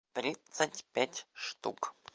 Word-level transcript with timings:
тридцать 0.13 0.83
пять 0.93 1.27
штук 1.33 1.95